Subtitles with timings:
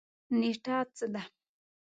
[0.39, 1.21] نیټه څه ده؟